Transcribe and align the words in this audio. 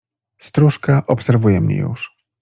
Stróżka 0.37 1.03
obserwuje 1.07 1.61
mnie 1.61 1.75
już. 1.77 2.17